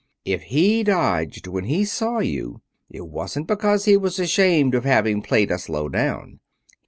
If 0.25 0.41
he 0.45 0.81
dodged 0.83 1.45
when 1.45 1.65
he 1.65 1.85
saw 1.85 2.21
you 2.21 2.61
it 2.89 3.07
wasn't 3.09 3.45
because 3.45 3.85
he 3.85 3.95
was 3.97 4.17
ashamed 4.17 4.73
of 4.73 4.83
having 4.83 5.21
played 5.21 5.51
us 5.51 5.69
low 5.69 5.89
down. 5.89 6.39